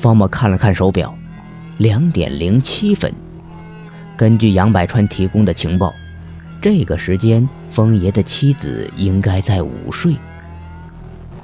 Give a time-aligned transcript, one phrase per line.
[0.00, 1.14] 方默看了看手表，
[1.76, 3.12] 两点零七分。
[4.16, 5.92] 根据杨百川提供的情报，
[6.62, 10.16] 这个时间风爷的妻子应该在午睡。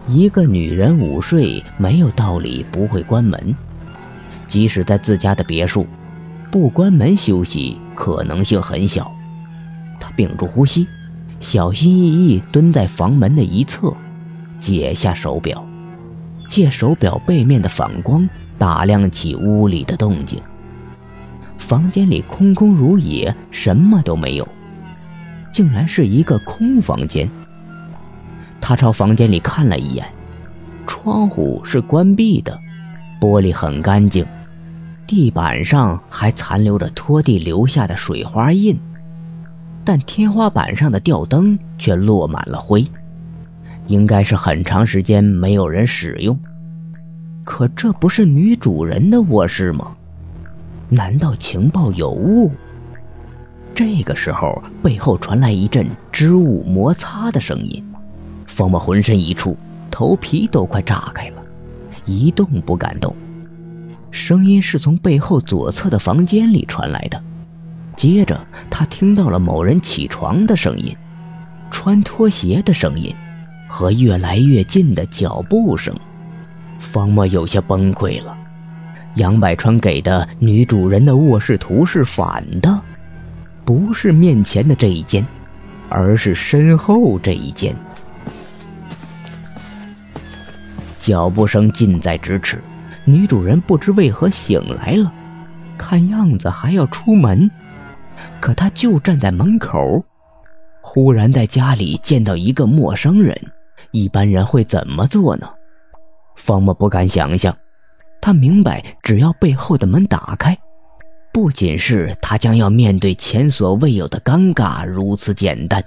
[0.08, 3.54] 一个女人午睡没有道理不会关门，
[4.48, 5.86] 即使在自家的别墅，
[6.50, 9.12] 不关门休息可能性很小。
[10.00, 10.86] 他屏住呼吸，
[11.40, 13.94] 小心翼翼蹲在房门的一侧，
[14.58, 15.62] 解下手表，
[16.48, 20.40] 借手表背面的反光打量起屋里的动静。
[21.58, 24.46] 房间里空空如也，什么都没有，
[25.52, 27.28] 竟然是一个空房间。
[28.60, 30.06] 他朝房间里看了一眼，
[30.86, 32.58] 窗户是关闭的，
[33.20, 34.24] 玻璃很干净，
[35.06, 38.78] 地板上还残留着拖地留下的水花印，
[39.84, 42.84] 但天花板上的吊灯却落满了灰，
[43.86, 46.38] 应该是很长时间没有人使用。
[47.44, 49.92] 可这不是女主人的卧室吗？
[50.88, 52.50] 难道情报有误？
[53.74, 57.84] 这个时候，背后传来一阵织物摩擦的声音。
[58.46, 59.56] 方默浑身一触，
[59.90, 61.42] 头皮都快炸开了，
[62.04, 63.14] 一动不敢动。
[64.10, 67.22] 声音是从背后左侧的房间里传来的。
[67.96, 70.96] 接着，他听到了某人起床的声音、
[71.70, 73.14] 穿拖鞋的声音
[73.76, 75.94] 和越来越近的脚步声。
[76.80, 78.34] 方默有些崩溃了。
[79.16, 82.80] 杨百川给的女主人的卧室图是反的，
[83.66, 85.26] 不是面前的这一间，
[85.90, 87.76] 而是身后这一间。
[90.98, 92.58] 脚步声近在咫尺，
[93.04, 95.12] 女主人不知为何醒来了，
[95.76, 97.50] 看样子还要出门，
[98.40, 100.02] 可她就站在门口。
[100.80, 103.38] 忽然在家里见到一个陌生人，
[103.96, 105.48] 一般人会怎么做呢？
[106.36, 107.56] 方默不敢想象，
[108.20, 110.54] 他明白，只要背后的门打开，
[111.32, 115.82] 不仅是他将要面对前所未有的尴尬如此简单，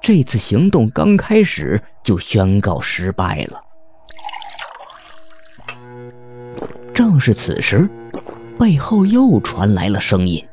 [0.00, 3.60] 这次行动刚开始就宣告失败了。
[6.92, 7.88] 正是此时，
[8.58, 10.44] 背后又传来了声音。